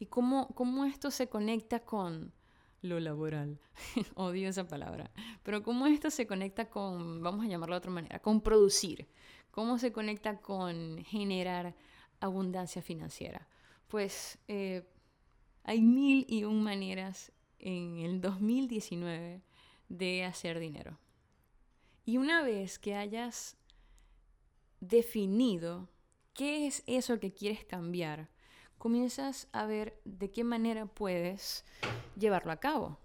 Y 0.00 0.06
cómo, 0.06 0.48
cómo 0.56 0.86
esto 0.86 1.12
se 1.12 1.28
conecta 1.28 1.84
con 1.84 2.32
lo 2.82 3.00
laboral. 3.00 3.60
Odio 4.14 4.48
esa 4.48 4.66
palabra. 4.66 5.10
Pero 5.42 5.62
cómo 5.62 5.86
esto 5.86 6.10
se 6.10 6.26
conecta 6.26 6.68
con, 6.68 7.22
vamos 7.22 7.44
a 7.44 7.48
llamarlo 7.48 7.74
de 7.74 7.78
otra 7.78 7.90
manera, 7.90 8.18
con 8.20 8.40
producir. 8.40 9.08
Cómo 9.50 9.78
se 9.78 9.92
conecta 9.92 10.40
con 10.40 11.04
generar 11.04 11.74
abundancia 12.20 12.82
financiera. 12.82 13.48
Pues 13.88 14.38
eh, 14.48 14.84
Hay 15.64 15.82
mil 15.82 16.24
y 16.28 16.44
un 16.44 16.62
maneras 16.62 17.32
en 17.58 17.98
el 17.98 18.20
2019 18.20 19.42
de 19.88 20.24
hacer 20.24 20.58
dinero. 20.58 20.98
Y 22.04 22.16
una 22.16 22.42
vez 22.42 22.78
que 22.78 22.94
hayas 22.94 23.56
definido 24.80 25.88
qué 26.32 26.66
es 26.66 26.82
eso 26.86 27.20
que 27.20 27.32
quieres 27.32 27.64
cambiar, 27.64 28.30
comienzas 28.80 29.46
a 29.52 29.66
ver 29.66 30.00
de 30.06 30.30
qué 30.30 30.42
manera 30.42 30.86
puedes 30.86 31.66
llevarlo 32.16 32.50
a 32.50 32.56
cabo. 32.56 32.98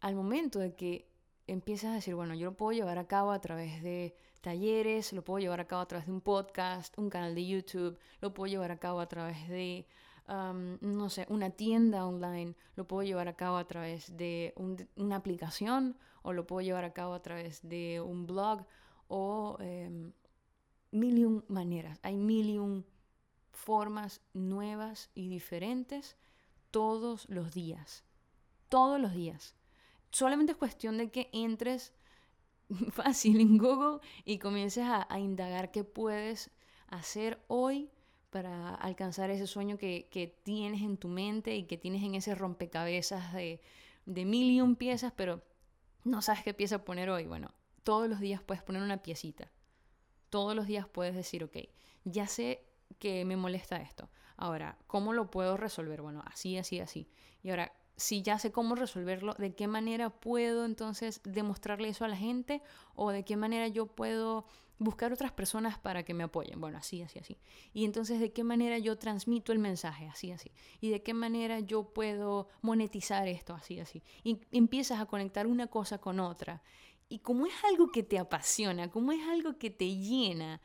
Al 0.00 0.14
momento 0.14 0.60
de 0.60 0.76
que 0.76 1.10
empiezas 1.48 1.90
a 1.90 1.94
decir, 1.94 2.14
bueno, 2.14 2.32
yo 2.36 2.46
lo 2.46 2.56
puedo 2.56 2.70
llevar 2.70 2.96
a 2.98 3.08
cabo 3.08 3.32
a 3.32 3.40
través 3.40 3.82
de 3.82 4.14
talleres, 4.42 5.12
lo 5.12 5.24
puedo 5.24 5.40
llevar 5.40 5.58
a 5.58 5.66
cabo 5.66 5.82
a 5.82 5.88
través 5.88 6.06
de 6.06 6.12
un 6.12 6.20
podcast, 6.20 6.96
un 6.96 7.10
canal 7.10 7.34
de 7.34 7.44
YouTube, 7.44 7.98
lo 8.20 8.32
puedo 8.32 8.46
llevar 8.46 8.70
a 8.70 8.78
cabo 8.78 9.00
a 9.00 9.08
través 9.08 9.48
de, 9.48 9.88
no 10.28 11.10
sé, 11.10 11.26
una 11.28 11.50
tienda 11.50 12.06
online, 12.06 12.54
lo 12.76 12.86
puedo 12.86 13.02
llevar 13.02 13.26
a 13.26 13.34
cabo 13.34 13.56
a 13.56 13.66
través 13.66 14.16
de 14.16 14.54
una 14.94 15.16
aplicación 15.16 15.98
o 16.22 16.32
lo 16.32 16.46
puedo 16.46 16.60
llevar 16.60 16.84
a 16.84 16.92
cabo 16.92 17.14
a 17.14 17.22
través 17.22 17.68
de 17.68 18.00
un 18.00 18.28
blog 18.28 18.64
o 19.08 19.56
em, 19.58 20.12
mil 20.92 21.18
y 21.18 21.52
maneras. 21.52 21.98
Hay 22.04 22.16
mil 22.16 22.48
y 22.48 22.58
formas 23.56 24.20
nuevas 24.34 25.10
y 25.14 25.28
diferentes 25.28 26.16
todos 26.70 27.28
los 27.28 27.54
días. 27.54 28.04
Todos 28.68 29.00
los 29.00 29.12
días. 29.12 29.54
Solamente 30.10 30.52
es 30.52 30.58
cuestión 30.58 30.98
de 30.98 31.10
que 31.10 31.30
entres 31.32 31.94
fácil 32.92 33.40
en 33.40 33.58
Google 33.58 34.00
y 34.24 34.38
comiences 34.38 34.84
a, 34.86 35.18
indagar 35.18 35.70
qué 35.70 35.84
puedes 35.84 36.50
hacer 36.88 37.42
hoy 37.48 37.90
para 38.30 38.74
alcanzar 38.74 39.30
ese 39.30 39.46
sueño 39.46 39.78
que, 39.78 40.38
tienes 40.42 40.82
en 40.82 40.98
tu 40.98 41.08
mente 41.08 41.56
y 41.56 41.64
que 41.64 41.78
tienes 41.78 42.02
en 42.02 42.14
ese 42.14 42.34
rompecabezas 42.34 43.32
de, 43.32 43.62
de 44.04 44.24
mil 44.24 44.50
y 44.50 44.60
un 44.60 44.76
piezas, 44.76 45.12
pero 45.16 45.42
no 46.04 46.20
sabes 46.22 46.44
qué 46.44 46.52
pieza 46.52 46.84
poner 46.84 47.08
hoy. 47.08 47.26
Bueno, 47.26 47.54
todos 47.84 48.08
los 48.08 48.20
días 48.20 48.42
puedes 48.42 48.62
poner 48.62 48.82
una 48.82 49.02
piecita. 49.02 49.50
Todos 50.28 50.54
los 50.54 50.66
días 50.66 50.86
puedes 50.86 51.14
decir, 51.14 51.44
ok, 51.44 51.56
ya 52.04 52.26
sé 52.26 52.65
que 52.98 53.24
me 53.24 53.36
molesta 53.36 53.76
esto. 53.76 54.10
Ahora, 54.36 54.78
¿cómo 54.86 55.12
lo 55.12 55.30
puedo 55.30 55.56
resolver? 55.56 56.02
Bueno, 56.02 56.22
así, 56.26 56.58
así, 56.58 56.80
así. 56.80 57.08
Y 57.42 57.50
ahora, 57.50 57.72
si 57.96 58.22
ya 58.22 58.38
sé 58.38 58.52
cómo 58.52 58.74
resolverlo, 58.74 59.34
¿de 59.34 59.54
qué 59.54 59.66
manera 59.66 60.10
puedo 60.10 60.64
entonces 60.64 61.20
demostrarle 61.24 61.88
eso 61.88 62.04
a 62.04 62.08
la 62.08 62.16
gente? 62.16 62.62
¿O 62.94 63.10
de 63.10 63.24
qué 63.24 63.36
manera 63.36 63.68
yo 63.68 63.86
puedo 63.86 64.46
buscar 64.78 65.12
otras 65.12 65.32
personas 65.32 65.78
para 65.78 66.02
que 66.02 66.12
me 66.12 66.24
apoyen? 66.24 66.60
Bueno, 66.60 66.76
así, 66.76 67.00
así, 67.00 67.18
así. 67.18 67.38
Y 67.72 67.86
entonces, 67.86 68.20
¿de 68.20 68.32
qué 68.32 68.44
manera 68.44 68.78
yo 68.78 68.98
transmito 68.98 69.52
el 69.52 69.58
mensaje? 69.58 70.06
Así, 70.08 70.30
así. 70.30 70.52
¿Y 70.80 70.90
de 70.90 71.02
qué 71.02 71.14
manera 71.14 71.60
yo 71.60 71.94
puedo 71.94 72.48
monetizar 72.60 73.26
esto? 73.28 73.54
Así, 73.54 73.80
así. 73.80 74.02
Y 74.22 74.40
empiezas 74.52 75.00
a 75.00 75.06
conectar 75.06 75.46
una 75.46 75.68
cosa 75.68 75.98
con 75.98 76.20
otra. 76.20 76.62
Y 77.08 77.20
como 77.20 77.46
es 77.46 77.54
algo 77.64 77.90
que 77.92 78.02
te 78.02 78.18
apasiona, 78.18 78.90
como 78.90 79.12
es 79.12 79.26
algo 79.28 79.58
que 79.58 79.70
te 79.70 79.96
llena, 79.96 80.60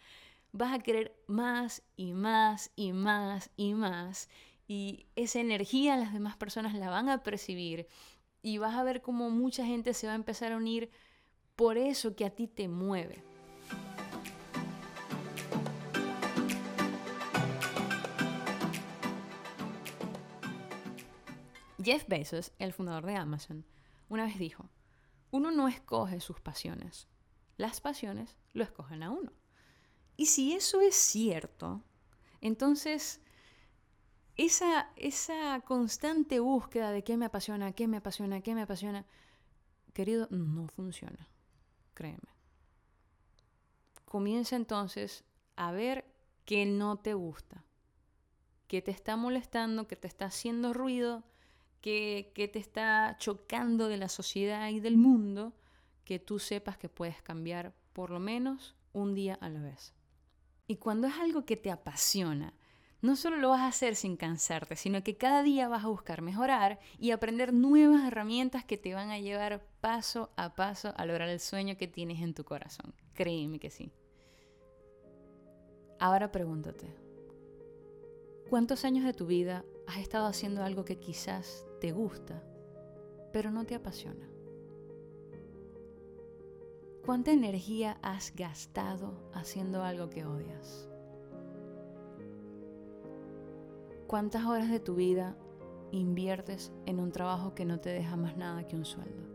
vas 0.51 0.73
a 0.73 0.79
querer 0.79 1.15
más 1.27 1.83
y 1.95 2.13
más 2.13 2.71
y 2.75 2.93
más 2.93 3.51
y 3.55 3.73
más 3.73 4.29
y 4.67 5.07
esa 5.15 5.39
energía 5.39 5.97
las 5.97 6.13
demás 6.13 6.37
personas 6.37 6.73
la 6.73 6.89
van 6.89 7.09
a 7.09 7.23
percibir 7.23 7.87
y 8.41 8.57
vas 8.57 8.75
a 8.75 8.83
ver 8.83 9.01
cómo 9.01 9.29
mucha 9.29 9.65
gente 9.65 9.93
se 9.93 10.07
va 10.07 10.13
a 10.13 10.15
empezar 10.15 10.51
a 10.51 10.57
unir 10.57 10.89
por 11.55 11.77
eso 11.77 12.15
que 12.15 12.25
a 12.25 12.31
ti 12.31 12.47
te 12.47 12.67
mueve. 12.67 13.23
Jeff 21.83 22.07
Bezos, 22.07 22.53
el 22.59 22.73
fundador 22.73 23.05
de 23.05 23.15
Amazon, 23.15 23.65
una 24.07 24.25
vez 24.25 24.37
dijo, 24.37 24.69
uno 25.31 25.51
no 25.51 25.67
escoge 25.67 26.19
sus 26.19 26.39
pasiones, 26.39 27.07
las 27.57 27.81
pasiones 27.81 28.37
lo 28.53 28.63
escogen 28.63 29.01
a 29.01 29.09
uno. 29.09 29.31
Y 30.21 30.27
si 30.27 30.53
eso 30.53 30.81
es 30.81 30.93
cierto, 30.93 31.81
entonces 32.41 33.21
esa, 34.37 34.91
esa 34.95 35.61
constante 35.61 36.39
búsqueda 36.39 36.91
de 36.91 37.03
qué 37.03 37.17
me 37.17 37.25
apasiona, 37.25 37.71
qué 37.71 37.87
me 37.87 37.97
apasiona, 37.97 38.41
qué 38.41 38.53
me 38.53 38.61
apasiona, 38.61 39.07
querido, 39.93 40.27
no 40.29 40.67
funciona, 40.67 41.27
créeme. 41.95 42.29
Comienza 44.05 44.55
entonces 44.55 45.23
a 45.55 45.71
ver 45.71 46.05
qué 46.45 46.67
no 46.67 46.99
te 46.99 47.15
gusta, 47.15 47.65
qué 48.67 48.83
te 48.83 48.91
está 48.91 49.15
molestando, 49.15 49.87
qué 49.87 49.95
te 49.95 50.07
está 50.07 50.25
haciendo 50.25 50.71
ruido, 50.71 51.23
qué, 51.81 52.31
qué 52.35 52.47
te 52.47 52.59
está 52.59 53.17
chocando 53.17 53.87
de 53.87 53.97
la 53.97 54.07
sociedad 54.07 54.69
y 54.69 54.81
del 54.81 54.97
mundo, 54.97 55.55
que 56.05 56.19
tú 56.19 56.37
sepas 56.37 56.77
que 56.77 56.89
puedes 56.89 57.23
cambiar 57.23 57.73
por 57.91 58.11
lo 58.11 58.19
menos 58.19 58.75
un 58.93 59.15
día 59.15 59.33
a 59.41 59.49
la 59.49 59.61
vez. 59.61 59.95
Y 60.71 60.77
cuando 60.77 61.07
es 61.07 61.15
algo 61.19 61.43
que 61.43 61.57
te 61.57 61.69
apasiona, 61.69 62.53
no 63.01 63.17
solo 63.17 63.35
lo 63.35 63.49
vas 63.49 63.59
a 63.59 63.67
hacer 63.67 63.97
sin 63.97 64.15
cansarte, 64.15 64.77
sino 64.77 65.03
que 65.03 65.17
cada 65.17 65.43
día 65.43 65.67
vas 65.67 65.83
a 65.83 65.89
buscar 65.89 66.21
mejorar 66.21 66.79
y 66.97 67.11
aprender 67.11 67.51
nuevas 67.51 68.07
herramientas 68.07 68.63
que 68.63 68.77
te 68.77 68.93
van 68.93 69.09
a 69.09 69.19
llevar 69.19 69.67
paso 69.81 70.31
a 70.37 70.55
paso 70.55 70.93
a 70.95 71.05
lograr 71.05 71.27
el 71.27 71.41
sueño 71.41 71.75
que 71.75 71.89
tienes 71.89 72.21
en 72.21 72.33
tu 72.33 72.45
corazón. 72.45 72.93
Créeme 73.15 73.59
que 73.59 73.69
sí. 73.69 73.91
Ahora 75.99 76.31
pregúntate, 76.31 76.95
¿cuántos 78.49 78.85
años 78.85 79.03
de 79.03 79.13
tu 79.13 79.25
vida 79.25 79.65
has 79.87 79.97
estado 79.97 80.25
haciendo 80.25 80.63
algo 80.63 80.85
que 80.85 80.99
quizás 80.99 81.65
te 81.81 81.91
gusta, 81.91 82.41
pero 83.33 83.51
no 83.51 83.65
te 83.65 83.75
apasiona? 83.75 84.30
¿Cuánta 87.11 87.33
energía 87.33 87.97
has 88.01 88.33
gastado 88.33 89.11
haciendo 89.33 89.83
algo 89.83 90.09
que 90.09 90.25
odias? 90.25 90.89
¿Cuántas 94.07 94.45
horas 94.45 94.69
de 94.69 94.79
tu 94.79 94.95
vida 94.95 95.35
inviertes 95.91 96.71
en 96.85 97.01
un 97.01 97.11
trabajo 97.11 97.53
que 97.53 97.65
no 97.65 97.81
te 97.81 97.89
deja 97.89 98.15
más 98.15 98.37
nada 98.37 98.65
que 98.65 98.77
un 98.77 98.85
sueldo? 98.85 99.25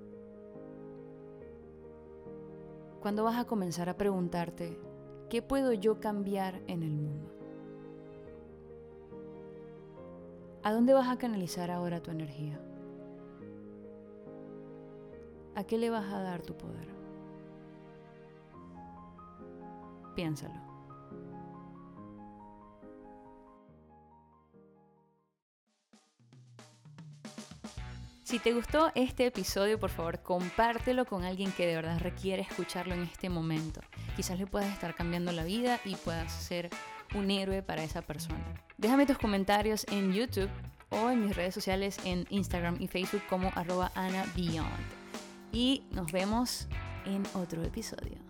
¿Cuándo 3.03 3.25
vas 3.25 3.37
a 3.37 3.45
comenzar 3.45 3.91
a 3.91 3.99
preguntarte, 3.99 4.81
¿qué 5.29 5.43
puedo 5.43 5.75
yo 5.75 6.01
cambiar 6.01 6.63
en 6.69 6.83
el 6.83 6.97
mundo? 6.97 7.31
¿A 10.63 10.73
dónde 10.73 10.95
vas 10.95 11.11
a 11.11 11.19
canalizar 11.19 11.71
ahora 11.71 12.03
tu 12.03 12.11
energía? 12.11 12.59
¿A 15.55 15.65
qué 15.65 15.77
le 15.77 15.91
vas 15.91 16.11
a 16.11 16.23
dar 16.23 16.41
tu 16.41 16.57
poder? 16.57 16.96
Piénsalo. 20.17 20.67
Si 28.25 28.41
te 28.41 28.53
gustó 28.53 28.91
este 28.97 29.27
episodio, 29.27 29.79
por 29.79 29.91
favor, 29.91 30.21
compártelo 30.21 31.05
con 31.05 31.23
alguien 31.23 31.53
que 31.53 31.65
de 31.65 31.77
verdad 31.77 32.01
requiere 32.01 32.43
escucharlo 32.43 32.93
en 32.93 33.03
este 33.03 33.29
momento. 33.29 33.81
Quizás 34.17 34.37
le 34.37 34.49
puedas 34.49 34.73
estar 34.73 34.97
cambiando 34.97 35.31
la 35.31 35.45
vida 35.45 35.79
y 35.85 35.95
puedas 35.95 36.33
ser 36.33 36.69
un 37.15 37.31
héroe 37.31 37.63
para 37.63 37.85
esa 37.85 38.03
persona. 38.03 38.43
Déjame 38.79 39.07
tus 39.07 39.17
comentarios 39.17 39.87
en 39.93 40.13
YouTube 40.13 40.51
o 40.91 41.11
en 41.11 41.25
mis 41.25 41.37
redes 41.37 41.55
sociales 41.55 41.99
en 42.05 42.27
Instagram 42.31 42.79
y 42.81 42.89
Facebook 42.89 43.23
como 43.29 43.53
arroba 43.55 43.93
AnaBeyond. 43.95 44.67
Y 45.53 45.85
nos 45.93 46.11
vemos 46.11 46.67
en 47.05 47.23
otro 47.35 47.63
episodio. 47.63 48.26